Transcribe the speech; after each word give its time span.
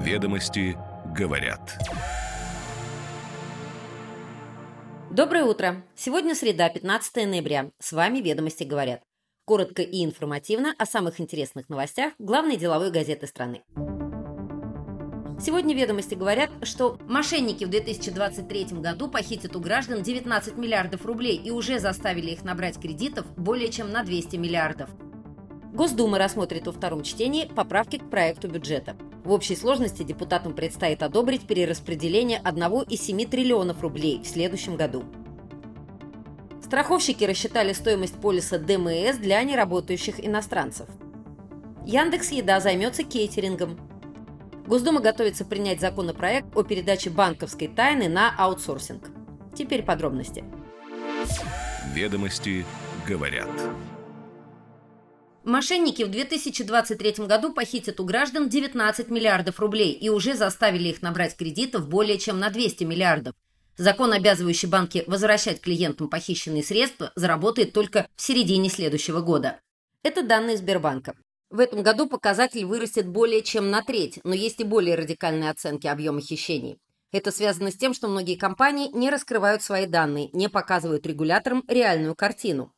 Ведомости 0.00 0.78
говорят. 1.14 1.78
Доброе 5.10 5.44
утро! 5.44 5.84
Сегодня 5.94 6.34
среда, 6.34 6.70
15 6.70 7.28
ноября. 7.28 7.70
С 7.78 7.92
вами 7.92 8.20
«Ведомости 8.20 8.64
говорят». 8.64 9.02
Коротко 9.44 9.82
и 9.82 10.02
информативно 10.02 10.74
о 10.78 10.86
самых 10.86 11.20
интересных 11.20 11.68
новостях 11.68 12.14
главной 12.18 12.56
деловой 12.56 12.90
газеты 12.90 13.26
страны. 13.26 13.62
Сегодня 15.38 15.76
ведомости 15.76 16.14
говорят, 16.14 16.48
что 16.62 16.98
мошенники 17.06 17.64
в 17.64 17.68
2023 17.68 18.78
году 18.80 19.10
похитят 19.10 19.54
у 19.54 19.60
граждан 19.60 20.02
19 20.02 20.56
миллиардов 20.56 21.04
рублей 21.04 21.36
и 21.36 21.50
уже 21.50 21.78
заставили 21.78 22.30
их 22.30 22.42
набрать 22.42 22.80
кредитов 22.80 23.26
более 23.36 23.70
чем 23.70 23.92
на 23.92 24.02
200 24.02 24.36
миллиардов. 24.36 24.88
Госдума 25.74 26.16
рассмотрит 26.16 26.66
во 26.66 26.72
втором 26.72 27.02
чтении 27.02 27.44
поправки 27.44 27.98
к 27.98 28.08
проекту 28.08 28.48
бюджета. 28.48 28.96
В 29.24 29.32
общей 29.32 29.54
сложности 29.54 30.02
депутатам 30.02 30.54
предстоит 30.54 31.02
одобрить 31.02 31.46
перераспределение 31.46 32.40
1,7 32.42 33.28
триллионов 33.28 33.82
рублей 33.82 34.22
в 34.22 34.26
следующем 34.26 34.76
году. 34.76 35.04
Страховщики 36.62 37.24
рассчитали 37.24 37.72
стоимость 37.72 38.14
полиса 38.20 38.58
ДМС 38.58 39.16
для 39.18 39.42
неработающих 39.42 40.24
иностранцев. 40.24 40.86
Яндекс 41.84 42.30
Еда 42.30 42.60
займется 42.60 43.02
кейтерингом. 43.02 43.78
Госдума 44.66 45.00
готовится 45.00 45.44
принять 45.44 45.80
законопроект 45.80 46.46
о 46.56 46.62
передаче 46.62 47.10
банковской 47.10 47.68
тайны 47.68 48.08
на 48.08 48.34
аутсорсинг. 48.38 49.10
Теперь 49.54 49.82
подробности. 49.82 50.44
Ведомости 51.92 52.64
говорят. 53.06 53.48
Мошенники 55.44 56.02
в 56.02 56.10
2023 56.10 57.26
году 57.26 57.52
похитят 57.52 57.98
у 57.98 58.04
граждан 58.04 58.50
19 58.50 59.08
миллиардов 59.08 59.58
рублей 59.58 59.92
и 59.92 60.10
уже 60.10 60.34
заставили 60.34 60.88
их 60.88 61.00
набрать 61.00 61.34
кредитов 61.34 61.88
более 61.88 62.18
чем 62.18 62.38
на 62.38 62.50
200 62.50 62.84
миллиардов. 62.84 63.34
Закон, 63.78 64.12
обязывающий 64.12 64.68
банки 64.68 65.02
возвращать 65.06 65.62
клиентам 65.62 66.10
похищенные 66.10 66.62
средства, 66.62 67.12
заработает 67.16 67.72
только 67.72 68.06
в 68.16 68.20
середине 68.20 68.68
следующего 68.68 69.22
года. 69.22 69.58
Это 70.02 70.22
данные 70.22 70.58
Сбербанка. 70.58 71.14
В 71.48 71.58
этом 71.58 71.82
году 71.82 72.06
показатель 72.06 72.66
вырастет 72.66 73.08
более 73.08 73.40
чем 73.40 73.70
на 73.70 73.80
треть, 73.82 74.20
но 74.22 74.34
есть 74.34 74.60
и 74.60 74.64
более 74.64 74.94
радикальные 74.94 75.48
оценки 75.48 75.86
объема 75.86 76.20
хищений. 76.20 76.78
Это 77.12 77.32
связано 77.32 77.70
с 77.70 77.76
тем, 77.76 77.94
что 77.94 78.08
многие 78.08 78.36
компании 78.36 78.90
не 78.92 79.08
раскрывают 79.08 79.62
свои 79.62 79.86
данные, 79.86 80.28
не 80.34 80.48
показывают 80.48 81.06
регуляторам 81.06 81.64
реальную 81.66 82.14
картину. 82.14 82.74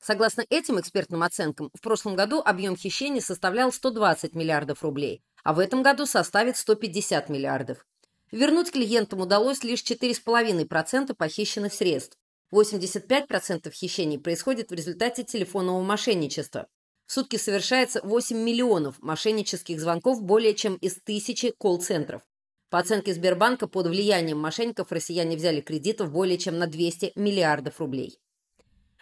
Согласно 0.00 0.44
этим 0.48 0.80
экспертным 0.80 1.22
оценкам, 1.22 1.70
в 1.74 1.80
прошлом 1.82 2.16
году 2.16 2.40
объем 2.40 2.74
хищений 2.74 3.20
составлял 3.20 3.70
120 3.70 4.34
миллиардов 4.34 4.82
рублей, 4.82 5.22
а 5.44 5.52
в 5.52 5.58
этом 5.58 5.82
году 5.82 6.06
составит 6.06 6.56
150 6.56 7.28
миллиардов. 7.28 7.86
Вернуть 8.32 8.70
клиентам 8.70 9.20
удалось 9.20 9.62
лишь 9.62 9.82
4,5% 9.82 11.14
похищенных 11.14 11.74
средств. 11.74 12.16
85% 12.52 13.70
хищений 13.70 14.18
происходит 14.18 14.70
в 14.70 14.74
результате 14.74 15.22
телефонного 15.22 15.82
мошенничества. 15.82 16.66
В 17.06 17.12
сутки 17.12 17.36
совершается 17.36 18.00
8 18.02 18.36
миллионов 18.36 18.96
мошеннических 19.00 19.80
звонков 19.80 20.22
более 20.22 20.54
чем 20.54 20.76
из 20.76 20.94
тысячи 21.02 21.52
колл-центров. 21.58 22.22
По 22.70 22.78
оценке 22.78 23.12
Сбербанка, 23.12 23.66
под 23.66 23.88
влиянием 23.88 24.38
мошенников 24.38 24.92
россияне 24.92 25.36
взяли 25.36 25.60
кредитов 25.60 26.10
более 26.10 26.38
чем 26.38 26.58
на 26.58 26.68
200 26.68 27.12
миллиардов 27.16 27.80
рублей. 27.80 28.18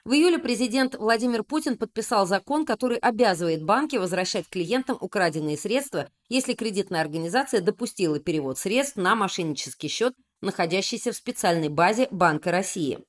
В 0.08 0.14
июле 0.14 0.38
президент 0.38 0.94
Владимир 0.94 1.44
Путин 1.44 1.76
подписал 1.76 2.26
закон, 2.26 2.64
который 2.64 2.96
обязывает 2.96 3.62
банки 3.62 3.96
возвращать 3.96 4.48
клиентам 4.48 4.96
украденные 5.02 5.58
средства, 5.58 6.08
если 6.30 6.54
кредитная 6.54 7.02
организация 7.02 7.60
допустила 7.60 8.18
перевод 8.18 8.56
средств 8.56 8.96
на 8.96 9.14
мошеннический 9.14 9.90
счет, 9.90 10.14
находящийся 10.40 11.12
в 11.12 11.14
специальной 11.14 11.68
базе 11.68 12.08
Банка 12.10 12.50
России. 12.50 13.04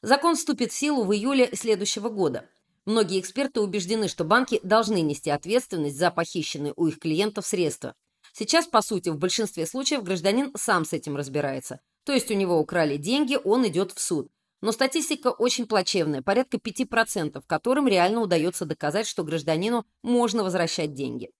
Закон 0.00 0.34
вступит 0.34 0.72
в 0.72 0.74
силу 0.74 1.04
в 1.04 1.12
июле 1.12 1.50
следующего 1.52 2.08
года. 2.08 2.48
Многие 2.86 3.20
эксперты 3.20 3.60
убеждены, 3.60 4.08
что 4.08 4.24
банки 4.24 4.60
должны 4.62 5.02
нести 5.02 5.28
ответственность 5.28 5.98
за 5.98 6.10
похищенные 6.10 6.72
у 6.74 6.86
их 6.86 7.00
клиентов 7.00 7.46
средства. 7.46 7.94
Сейчас, 8.32 8.66
по 8.66 8.80
сути, 8.80 9.10
в 9.10 9.18
большинстве 9.18 9.66
случаев 9.66 10.04
гражданин 10.04 10.52
сам 10.56 10.86
с 10.86 10.94
этим 10.94 11.16
разбирается. 11.16 11.80
То 12.04 12.14
есть 12.14 12.30
у 12.30 12.34
него 12.34 12.58
украли 12.58 12.96
деньги, 12.96 13.36
он 13.44 13.68
идет 13.68 13.92
в 13.92 14.00
суд. 14.00 14.30
Но 14.60 14.72
статистика 14.72 15.28
очень 15.28 15.66
плачевная, 15.66 16.22
порядка 16.22 16.58
5%, 16.58 17.42
которым 17.46 17.88
реально 17.88 18.20
удается 18.20 18.66
доказать, 18.66 19.06
что 19.06 19.24
гражданину 19.24 19.86
можно 20.02 20.42
возвращать 20.42 20.92
деньги. 20.92 21.30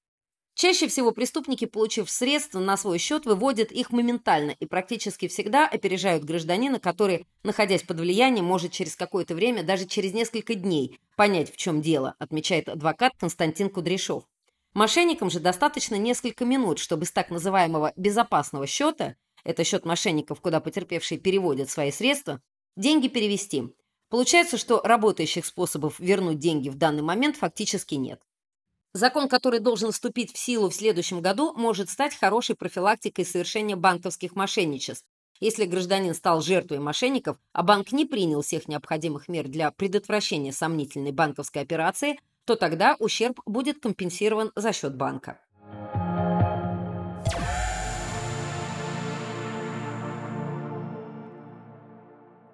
Чаще 0.54 0.88
всего 0.88 1.12
преступники, 1.12 1.64
получив 1.64 2.10
средства 2.10 2.58
на 2.60 2.76
свой 2.76 2.98
счет, 2.98 3.24
выводят 3.24 3.72
их 3.72 3.92
моментально 3.92 4.50
и 4.50 4.66
практически 4.66 5.28
всегда 5.28 5.66
опережают 5.66 6.24
гражданина, 6.24 6.78
который, 6.78 7.26
находясь 7.42 7.82
под 7.82 8.00
влиянием, 8.00 8.44
может 8.44 8.72
через 8.72 8.96
какое-то 8.96 9.34
время, 9.34 9.62
даже 9.62 9.86
через 9.86 10.12
несколько 10.12 10.54
дней, 10.54 10.98
понять, 11.16 11.52
в 11.52 11.56
чем 11.56 11.80
дело, 11.80 12.14
отмечает 12.18 12.68
адвокат 12.68 13.12
Константин 13.18 13.70
Кудряшов. 13.70 14.24
Мошенникам 14.74 15.30
же 15.30 15.40
достаточно 15.40 15.94
несколько 15.94 16.44
минут, 16.44 16.78
чтобы 16.78 17.06
с 17.06 17.10
так 17.10 17.30
называемого 17.30 17.92
безопасного 17.96 18.66
счета, 18.66 19.16
это 19.44 19.64
счет 19.64 19.84
мошенников, 19.84 20.40
куда 20.40 20.60
потерпевшие 20.60 21.18
переводят 21.18 21.70
свои 21.70 21.90
средства, 21.90 22.42
деньги 22.76 23.08
перевести. 23.08 23.74
Получается, 24.08 24.58
что 24.58 24.80
работающих 24.82 25.46
способов 25.46 26.00
вернуть 26.00 26.38
деньги 26.38 26.68
в 26.68 26.76
данный 26.76 27.02
момент 27.02 27.36
фактически 27.36 27.94
нет. 27.94 28.20
Закон, 28.92 29.28
который 29.28 29.60
должен 29.60 29.92
вступить 29.92 30.32
в 30.32 30.38
силу 30.38 30.68
в 30.68 30.74
следующем 30.74 31.20
году, 31.20 31.52
может 31.54 31.90
стать 31.90 32.16
хорошей 32.16 32.56
профилактикой 32.56 33.24
совершения 33.24 33.76
банковских 33.76 34.34
мошенничеств. 34.34 35.06
Если 35.38 35.64
гражданин 35.64 36.14
стал 36.14 36.42
жертвой 36.42 36.80
мошенников, 36.80 37.38
а 37.52 37.62
банк 37.62 37.92
не 37.92 38.04
принял 38.04 38.42
всех 38.42 38.68
необходимых 38.68 39.28
мер 39.28 39.48
для 39.48 39.70
предотвращения 39.70 40.52
сомнительной 40.52 41.12
банковской 41.12 41.62
операции, 41.62 42.18
то 42.44 42.56
тогда 42.56 42.96
ущерб 42.98 43.40
будет 43.46 43.80
компенсирован 43.80 44.50
за 44.56 44.72
счет 44.72 44.96
банка. 44.96 45.40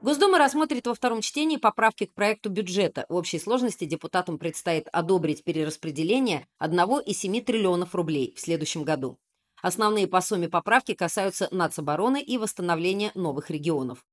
Госдума 0.03 0.39
рассмотрит 0.39 0.87
во 0.87 0.95
втором 0.95 1.23
чтении 1.23 1.57
поправки 1.57 2.05
к 2.05 2.15
проекту 2.15 2.51
бюджета. 2.51 3.07
В 3.09 3.15
общей 3.15 3.39
сложности 3.39 3.87
депутатам 3.87 4.39
предстоит 4.39 4.89
одобрить 4.93 5.43
перераспределение 5.43 6.47
1,7 6.62 7.41
триллионов 7.43 7.95
рублей 7.95 8.34
в 8.37 8.41
следующем 8.41 8.84
году. 8.84 9.19
Основные 9.62 10.07
по 10.07 10.21
сумме 10.21 10.49
поправки 10.49 10.95
касаются 10.95 11.49
нацобороны 11.51 12.21
и 12.23 12.37
восстановления 12.37 13.11
новых 13.15 13.51
регионов. 13.51 14.05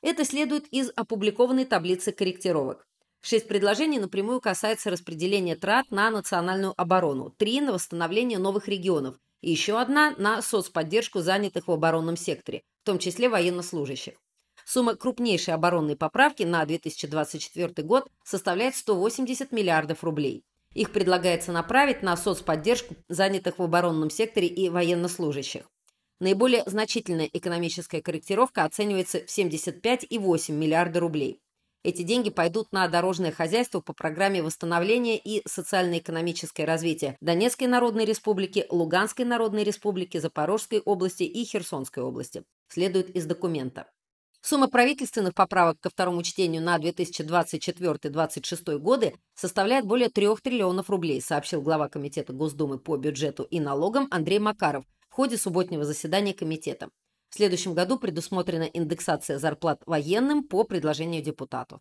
Это 0.00 0.24
следует 0.24 0.68
из 0.68 0.90
опубликованной 0.94 1.64
таблицы 1.64 2.12
корректировок. 2.12 2.86
Шесть 3.20 3.48
предложений 3.48 3.98
напрямую 3.98 4.40
касаются 4.40 4.90
распределения 4.90 5.56
трат 5.56 5.90
на 5.90 6.10
национальную 6.10 6.72
оборону, 6.76 7.30
три– 7.30 7.60
на 7.62 7.72
восстановление 7.72 8.38
новых 8.38 8.68
регионов 8.68 9.16
и 9.42 9.50
еще 9.50 9.80
одна– 9.80 10.14
на 10.18 10.40
соцподдержку 10.40 11.20
занятых 11.20 11.66
в 11.66 11.72
оборонном 11.72 12.16
секторе, 12.16 12.62
в 12.82 12.86
том 12.86 12.98
числе 12.98 13.28
военнослужащих. 13.28 14.14
Сумма 14.64 14.94
крупнейшей 14.96 15.54
оборонной 15.54 15.96
поправки 15.96 16.42
на 16.42 16.64
2024 16.64 17.86
год 17.86 18.08
составляет 18.24 18.76
180 18.76 19.52
миллиардов 19.52 20.04
рублей. 20.04 20.44
Их 20.74 20.92
предлагается 20.92 21.52
направить 21.52 22.02
на 22.02 22.16
соцподдержку 22.16 22.96
занятых 23.08 23.58
в 23.58 23.62
оборонном 23.62 24.10
секторе 24.10 24.46
и 24.46 24.68
военнослужащих. 24.68 25.64
Наиболее 26.20 26.62
значительная 26.66 27.28
экономическая 27.32 28.00
корректировка 28.00 28.64
оценивается 28.64 29.20
в 29.20 29.26
75,8 29.26 30.52
миллиарда 30.52 31.00
рублей. 31.00 31.40
Эти 31.84 32.02
деньги 32.02 32.30
пойдут 32.30 32.70
на 32.70 32.86
дорожное 32.86 33.32
хозяйство 33.32 33.80
по 33.80 33.92
программе 33.92 34.40
восстановления 34.40 35.18
и 35.18 35.42
социально-экономическое 35.48 36.64
развитие 36.64 37.16
Донецкой 37.20 37.66
Народной 37.66 38.04
Республики, 38.04 38.66
Луганской 38.70 39.24
Народной 39.24 39.64
Республики, 39.64 40.18
Запорожской 40.18 40.78
области 40.78 41.24
и 41.24 41.44
Херсонской 41.44 42.04
области. 42.04 42.44
Следует 42.68 43.10
из 43.10 43.26
документа. 43.26 43.88
Сумма 44.44 44.68
правительственных 44.68 45.34
поправок 45.34 45.78
ко 45.80 45.88
второму 45.88 46.24
чтению 46.24 46.62
на 46.62 46.76
2024-2026 46.78 48.78
годы 48.78 49.14
составляет 49.36 49.86
более 49.86 50.08
3 50.08 50.30
триллионов 50.42 50.90
рублей, 50.90 51.22
сообщил 51.22 51.62
глава 51.62 51.88
Комитета 51.88 52.32
Госдумы 52.32 52.78
по 52.78 52.96
бюджету 52.96 53.44
и 53.44 53.60
налогам 53.60 54.08
Андрей 54.10 54.40
Макаров 54.40 54.84
в 55.08 55.14
ходе 55.14 55.38
субботнего 55.38 55.84
заседания 55.84 56.34
комитета. 56.34 56.88
В 57.30 57.36
следующем 57.36 57.72
году 57.72 58.00
предусмотрена 58.00 58.64
индексация 58.64 59.38
зарплат 59.38 59.80
военным 59.86 60.42
по 60.42 60.64
предложению 60.64 61.22
депутатов. 61.22 61.80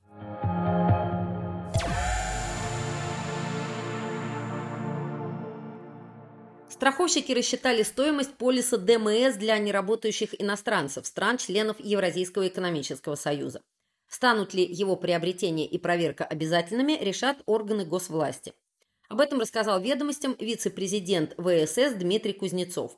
Страховщики 6.81 7.31
рассчитали 7.31 7.83
стоимость 7.83 8.33
полиса 8.37 8.75
ДМС 8.75 9.35
для 9.35 9.55
неработающих 9.59 10.33
иностранцев, 10.41 11.05
стран-членов 11.05 11.79
Евразийского 11.79 12.47
экономического 12.47 13.13
союза. 13.13 13.61
Станут 14.09 14.55
ли 14.55 14.63
его 14.65 14.95
приобретение 14.95 15.67
и 15.67 15.77
проверка 15.77 16.25
обязательными, 16.25 16.93
решат 16.93 17.37
органы 17.45 17.85
госвласти. 17.85 18.53
Об 19.09 19.19
этом 19.19 19.39
рассказал 19.39 19.79
ведомостям 19.79 20.35
вице-президент 20.39 21.35
ВСС 21.37 21.93
Дмитрий 21.93 22.33
Кузнецов. 22.33 22.97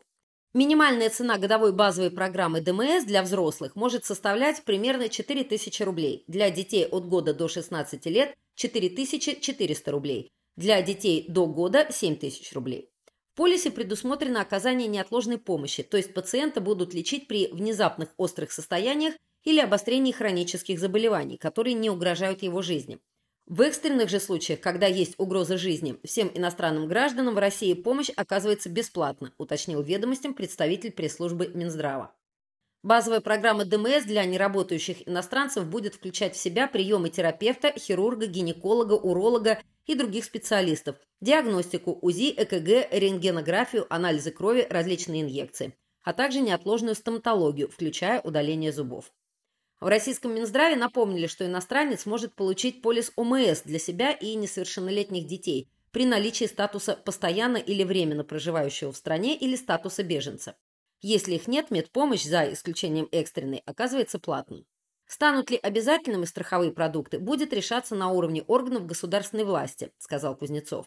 Минимальная 0.53 1.09
цена 1.09 1.37
годовой 1.37 1.73
базовой 1.73 2.11
программы 2.11 2.61
ДМС 2.61 3.03
для 3.03 3.21
взрослых 3.21 3.75
может 3.75 4.05
составлять 4.05 4.63
примерно 4.63 5.09
4000 5.09 5.83
рублей, 5.83 6.23
для 6.27 6.49
детей 6.51 6.85
от 6.85 7.05
года 7.09 7.33
до 7.33 7.49
16 7.49 8.05
лет– 8.05 8.33
4400 8.55 9.91
рублей, 9.91 10.31
для 10.55 10.81
детей 10.81 11.25
до 11.27 11.47
года– 11.47 11.85
7000 11.91 12.53
рублей. 12.53 12.92
В 13.33 13.35
полисе 13.35 13.71
предусмотрено 13.71 14.41
оказание 14.41 14.87
неотложной 14.87 15.39
помощи, 15.39 15.81
то 15.81 15.97
есть 15.97 16.13
пациента 16.13 16.61
будут 16.61 16.93
лечить 16.93 17.27
при 17.27 17.47
внезапных 17.47 18.09
острых 18.17 18.51
состояниях 18.51 19.15
или 19.43 19.59
обострении 19.59 20.11
хронических 20.11 20.79
заболеваний, 20.79 21.37
которые 21.37 21.73
не 21.73 21.89
угрожают 21.89 22.43
его 22.43 22.61
жизни. 22.61 22.99
В 23.47 23.61
экстренных 23.61 24.09
же 24.09 24.19
случаях, 24.19 24.59
когда 24.59 24.85
есть 24.85 25.15
угроза 25.17 25.57
жизни, 25.57 25.97
всем 26.03 26.29
иностранным 26.31 26.87
гражданам 26.87 27.33
в 27.33 27.39
России 27.39 27.73
помощь 27.73 28.11
оказывается 28.15 28.69
бесплатно, 28.69 29.33
уточнил 29.39 29.81
ведомостям 29.81 30.35
представитель 30.35 30.91
пресс-службы 30.91 31.49
Минздрава. 31.55 32.13
Базовая 32.83 33.21
программа 33.21 33.63
ДМС 33.63 34.03
для 34.03 34.25
неработающих 34.25 35.07
иностранцев 35.07 35.65
будет 35.65 35.95
включать 35.95 36.35
в 36.35 36.37
себя 36.37 36.67
приемы 36.67 37.09
терапевта, 37.09 37.71
хирурга, 37.79 38.25
гинеколога, 38.25 38.95
уролога 38.95 39.61
и 39.85 39.95
других 39.95 40.25
специалистов, 40.25 40.97
диагностику, 41.21 41.97
УЗИ, 42.01 42.33
ЭКГ, 42.35 42.91
рентгенографию, 42.91 43.87
анализы 43.89 44.31
крови, 44.31 44.67
различные 44.69 45.21
инъекции, 45.21 45.77
а 46.03 46.11
также 46.11 46.41
неотложную 46.41 46.95
стоматологию, 46.95 47.69
включая 47.69 48.19
удаление 48.19 48.73
зубов. 48.73 49.13
В 49.79 49.87
российском 49.87 50.35
Минздраве 50.35 50.75
напомнили, 50.75 51.27
что 51.27 51.45
иностранец 51.45 52.05
может 52.05 52.35
получить 52.35 52.81
полис 52.81 53.13
ОМС 53.15 53.61
для 53.61 53.79
себя 53.79 54.11
и 54.11 54.35
несовершеннолетних 54.35 55.25
детей 55.25 55.69
при 55.91 56.05
наличии 56.05 56.45
статуса 56.45 56.97
постоянно 56.97 57.57
или 57.57 57.85
временно 57.85 58.25
проживающего 58.25 58.91
в 58.91 58.97
стране 58.97 59.37
или 59.37 59.55
статуса 59.55 60.03
беженца. 60.03 60.57
Если 61.05 61.35
их 61.35 61.49
нет, 61.49 61.69
медпомощь, 61.69 62.23
за 62.23 62.53
исключением 62.53 63.09
экстренной, 63.11 63.61
оказывается 63.65 64.19
платной. 64.19 64.65
Станут 65.05 65.51
ли 65.51 65.59
обязательными 65.61 66.23
страховые 66.23 66.71
продукты, 66.71 67.19
будет 67.19 67.51
решаться 67.51 67.93
на 67.93 68.09
уровне 68.09 68.41
органов 68.43 68.85
государственной 68.85 69.43
власти, 69.43 69.91
сказал 69.97 70.37
Кузнецов. 70.37 70.85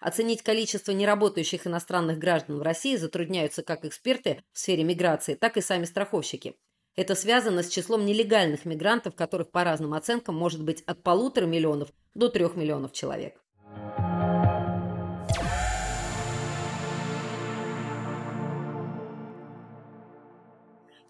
Оценить 0.00 0.42
количество 0.42 0.92
неработающих 0.92 1.66
иностранных 1.66 2.18
граждан 2.18 2.56
в 2.56 2.62
России 2.62 2.96
затрудняются 2.96 3.62
как 3.62 3.84
эксперты 3.84 4.42
в 4.54 4.58
сфере 4.58 4.84
миграции, 4.84 5.34
так 5.34 5.58
и 5.58 5.60
сами 5.60 5.84
страховщики. 5.84 6.56
Это 6.96 7.14
связано 7.14 7.62
с 7.62 7.68
числом 7.68 8.06
нелегальных 8.06 8.64
мигрантов, 8.64 9.14
которых 9.14 9.50
по 9.50 9.64
разным 9.64 9.92
оценкам 9.92 10.34
может 10.34 10.64
быть 10.64 10.80
от 10.86 11.02
полутора 11.02 11.44
миллионов 11.44 11.92
до 12.14 12.30
трех 12.30 12.56
миллионов 12.56 12.92
человек. 12.92 13.38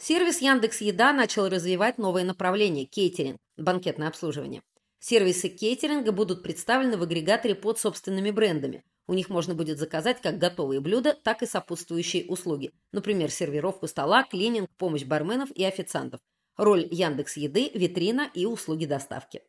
Сервис 0.08 0.40
Яндекс 0.40 0.81
Еда 0.81 1.12
начал 1.12 1.50
развивать 1.50 1.99
новое 1.99 2.25
направление– 2.25 2.84
кейтеринг, 2.87 3.37
банкетное 3.58 4.08
обслуживание. 4.08 4.62
Сервисы 5.00 5.50
кейтеринга 5.50 6.12
будут 6.12 6.43
представлены 6.43 6.96
в 6.96 7.02
агрегаторе 7.02 7.55
под 7.55 7.78
собственными 7.78 8.31
брендами. 8.31 8.84
У 9.06 9.12
них 9.12 9.28
можно 9.28 9.55
будет 9.55 9.78
заказать 9.78 10.22
как 10.22 10.38
готовые 10.38 10.81
блюда, 10.81 11.12
так 11.12 11.43
и 11.43 11.46
сопутствующие 11.46 12.25
услуги. 12.25 12.72
Например, 12.90 13.31
сервировку 13.31 13.87
стола, 13.87 14.22
клининг, 14.25 14.70
помощь 14.78 15.05
барменов 15.05 15.50
и 15.50 15.62
официантов. 15.62 16.20
Роль 16.56 16.88
Яндекс 16.90 17.37
Еды, 17.37 17.70
витрина 17.75 18.31
и 18.32 18.46
услуги 18.46 18.87
доставки. 18.87 19.43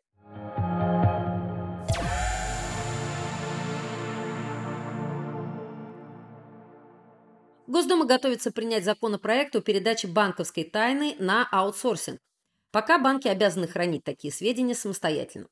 Госдума 7.70 8.06
готовится 8.06 8.52
принять 8.52 8.84
законопроект 8.84 9.56
о 9.56 9.62
передаче 9.62 10.08
банковской 10.08 10.64
тайны 10.64 11.16
на 11.20 11.48
аутсорсинг. 11.52 12.20
Пока 12.72 12.98
банки 12.98 13.28
обязаны 13.28 13.68
хранить 13.68 14.04
такие 14.04 14.34
сведения 14.34 14.74
самостоятельно. 14.74 15.50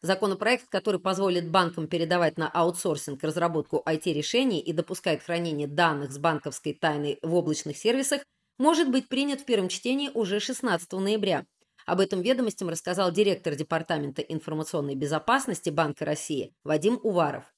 Законопроект, 0.00 0.68
который 0.68 1.00
позволит 1.00 1.50
банкам 1.50 1.88
передавать 1.88 2.38
на 2.38 2.48
аутсорсинг 2.48 3.20
разработку 3.24 3.82
IT-решений 3.84 4.60
и 4.60 4.72
допускает 4.72 5.24
хранение 5.24 5.66
данных 5.66 6.12
с 6.12 6.18
банковской 6.18 6.72
тайной 6.72 7.18
в 7.22 7.34
облачных 7.34 7.76
сервисах, 7.76 8.22
может 8.58 8.88
быть 8.88 9.08
принят 9.08 9.40
в 9.40 9.44
первом 9.44 9.68
чтении 9.68 10.12
уже 10.14 10.38
16 10.38 10.92
ноября. 10.92 11.46
Об 11.84 11.98
этом 11.98 12.22
ведомостям 12.22 12.68
рассказал 12.68 13.10
директор 13.10 13.56
Департамента 13.56 14.22
информационной 14.22 14.94
безопасности 14.94 15.70
Банка 15.70 16.04
России 16.04 16.54
Вадим 16.62 17.00
Уваров. 17.02 17.55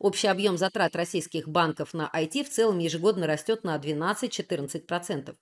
Общий 0.00 0.28
объем 0.28 0.56
затрат 0.56 0.96
российских 0.96 1.46
банков 1.46 1.92
на 1.92 2.10
IT 2.14 2.44
в 2.44 2.48
целом 2.48 2.78
ежегодно 2.78 3.26
растет 3.26 3.64
на 3.64 3.76
12-14%. 3.76 5.36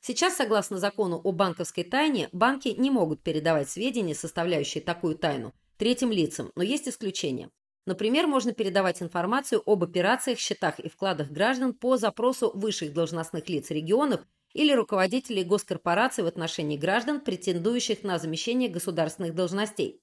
Сейчас, 0.00 0.36
согласно 0.36 0.78
закону 0.78 1.20
о 1.22 1.30
банковской 1.30 1.84
тайне, 1.84 2.30
банки 2.32 2.68
не 2.68 2.90
могут 2.90 3.22
передавать 3.22 3.68
сведения, 3.68 4.14
составляющие 4.14 4.82
такую 4.82 5.18
тайну, 5.18 5.52
третьим 5.76 6.10
лицам, 6.10 6.50
но 6.56 6.62
есть 6.62 6.88
исключения. 6.88 7.50
Например, 7.84 8.26
можно 8.26 8.54
передавать 8.54 9.02
информацию 9.02 9.62
об 9.66 9.84
операциях, 9.84 10.38
счетах 10.38 10.80
и 10.80 10.88
вкладах 10.88 11.30
граждан 11.30 11.74
по 11.74 11.98
запросу 11.98 12.50
высших 12.54 12.94
должностных 12.94 13.46
лиц 13.50 13.70
регионов 13.70 14.22
или 14.54 14.72
руководителей 14.72 15.44
госкорпораций 15.44 16.24
в 16.24 16.28
отношении 16.28 16.78
граждан, 16.78 17.20
претендующих 17.20 18.04
на 18.04 18.18
замещение 18.18 18.70
государственных 18.70 19.34
должностей. 19.34 20.00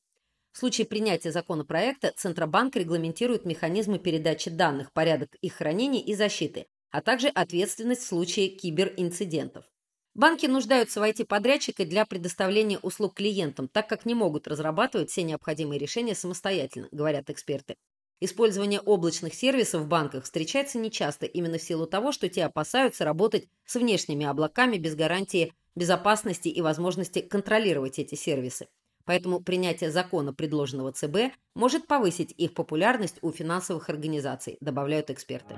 В 0.55 0.59
случае 0.59 0.87
принятия 0.87 1.33
законопроекта 1.33 2.13
Центробанк 2.15 2.77
регламентирует 2.77 3.43
механизмы 3.43 3.99
передачи 3.99 4.49
данных, 4.49 4.93
порядок 4.93 5.35
их 5.41 5.55
хранения 5.55 6.01
и 6.01 6.15
защиты, 6.15 6.67
а 6.91 7.01
также 7.01 7.27
ответственность 7.27 8.03
в 8.03 8.07
случае 8.07 8.47
киберинцидентов. 8.47 9.65
Банки 10.13 10.45
нуждаются 10.45 11.01
в 11.01 11.03
IT-подрядчика 11.03 11.83
для 11.83 12.05
предоставления 12.05 12.79
услуг 12.79 13.15
клиентам, 13.15 13.67
так 13.67 13.89
как 13.89 14.05
не 14.05 14.13
могут 14.13 14.47
разрабатывать 14.47 15.09
все 15.09 15.23
необходимые 15.23 15.77
решения 15.77 16.15
самостоятельно, 16.15 16.87
говорят 16.93 17.29
эксперты. 17.29 17.75
Использование 18.21 18.79
облачных 18.79 19.33
сервисов 19.33 19.81
в 19.81 19.87
банках 19.89 20.23
встречается 20.23 20.77
нечасто 20.77 21.25
именно 21.25 21.57
в 21.57 21.63
силу 21.63 21.85
того, 21.85 22.13
что 22.13 22.29
те 22.29 22.45
опасаются 22.45 23.03
работать 23.03 23.49
с 23.65 23.75
внешними 23.75 24.25
облаками 24.25 24.77
без 24.77 24.95
гарантии 24.95 25.51
безопасности 25.75 26.47
и 26.47 26.61
возможности 26.61 27.19
контролировать 27.19 27.99
эти 27.99 28.15
сервисы. 28.15 28.69
Поэтому 29.05 29.39
принятие 29.39 29.91
закона, 29.91 30.33
предложенного 30.33 30.91
ЦБ, 30.91 31.33
может 31.53 31.87
повысить 31.87 32.33
их 32.37 32.53
популярность 32.53 33.17
у 33.21 33.31
финансовых 33.31 33.89
организаций, 33.89 34.57
добавляют 34.61 35.09
эксперты. 35.09 35.55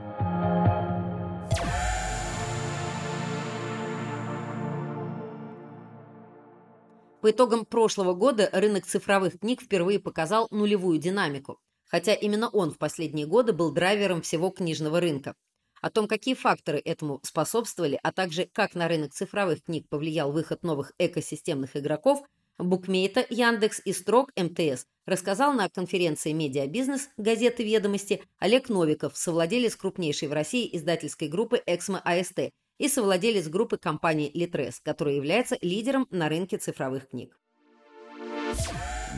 По 7.21 7.31
итогам 7.31 7.65
прошлого 7.65 8.13
года 8.13 8.49
рынок 8.53 8.85
цифровых 8.85 9.39
книг 9.39 9.61
впервые 9.61 9.99
показал 9.99 10.47
нулевую 10.51 10.99
динамику, 10.99 11.59
хотя 11.85 12.13
именно 12.13 12.47
он 12.49 12.71
в 12.71 12.77
последние 12.77 13.25
годы 13.25 13.53
был 13.53 13.71
драйвером 13.73 14.21
всего 14.21 14.49
книжного 14.49 14.99
рынка. 14.99 15.33
О 15.81 15.89
том, 15.89 16.07
какие 16.07 16.35
факторы 16.35 16.79
этому 16.79 17.19
способствовали, 17.23 17.99
а 18.01 18.11
также 18.11 18.47
как 18.51 18.75
на 18.75 18.87
рынок 18.87 19.13
цифровых 19.13 19.63
книг 19.63 19.87
повлиял 19.89 20.31
выход 20.31 20.63
новых 20.63 20.91
экосистемных 20.97 21.75
игроков, 21.75 22.23
Букмейта, 22.57 23.25
Яндекс 23.29 23.81
и 23.85 23.93
Строк 23.93 24.31
МТС 24.35 24.85
рассказал 25.05 25.53
на 25.53 25.69
конференции 25.69 26.31
«Медиабизнес» 26.31 27.09
газеты 27.17 27.63
«Ведомости» 27.63 28.23
Олег 28.39 28.69
Новиков, 28.69 29.15
совладелец 29.15 29.75
крупнейшей 29.75 30.27
в 30.27 30.33
России 30.33 30.69
издательской 30.75 31.27
группы 31.27 31.61
«Эксмо 31.65 31.99
АСТ», 32.03 32.51
и 32.77 32.87
совладелец 32.87 33.47
группы 33.47 33.77
компании 33.77 34.31
Litres, 34.31 34.75
которая 34.83 35.15
является 35.15 35.57
лидером 35.61 36.07
на 36.11 36.29
рынке 36.29 36.57
цифровых 36.57 37.09
книг. 37.09 37.39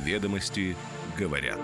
Ведомости 0.05 0.75
говорят. 1.17 1.60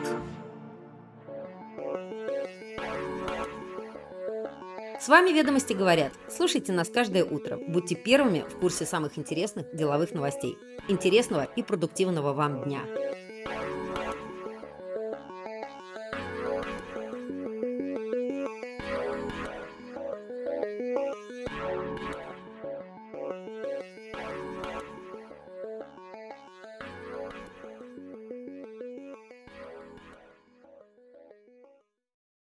С 4.99 5.09
вами 5.09 5.31
«Ведомости 5.31 5.73
говорят». 5.73 6.13
Слушайте 6.29 6.71
нас 6.71 6.89
каждое 6.89 7.25
утро. 7.25 7.57
Будьте 7.57 7.95
первыми 7.95 8.45
в 8.49 8.59
курсе 8.59 8.85
самых 8.85 9.17
интересных 9.17 9.75
деловых 9.75 10.13
новостей. 10.13 10.57
Интересного 10.87 11.43
и 11.43 11.63
продуктивного 11.63 12.33
вам 12.33 12.63
дня. 12.63 12.79